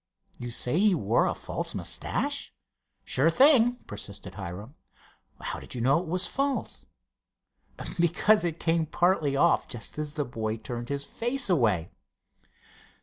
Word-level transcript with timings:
"You 0.39 0.49
say 0.49 0.79
he 0.79 0.95
wore 0.95 1.27
a 1.27 1.35
false 1.35 1.75
mustache?" 1.75 2.51
"Sure 3.05 3.29
thing," 3.29 3.75
persisted 3.85 4.33
Hiram. 4.33 4.73
"How 5.39 5.59
did 5.59 5.75
you 5.75 5.81
know 5.81 5.99
it 5.99 6.07
was 6.07 6.25
false?" 6.25 6.87
"Because 7.99 8.43
it 8.43 8.59
came 8.59 8.87
partly 8.87 9.35
off 9.35 9.67
just 9.67 9.99
as 9.99 10.13
the 10.13 10.25
boy 10.25 10.57
turned 10.57 10.89
his 10.89 11.05
face 11.05 11.51
away. 11.51 11.91